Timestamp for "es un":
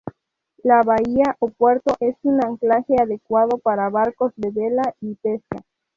1.99-2.43